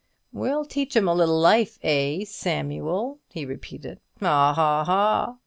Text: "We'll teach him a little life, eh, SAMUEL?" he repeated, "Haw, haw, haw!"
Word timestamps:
"We'll 0.33 0.65
teach 0.65 0.95
him 0.95 1.07
a 1.07 1.13
little 1.13 1.39
life, 1.39 1.77
eh, 1.83 2.25
SAMUEL?" 2.25 3.19
he 3.29 3.45
repeated, 3.45 3.99
"Haw, 4.19 4.51
haw, 4.55 4.83
haw!" 4.83 5.35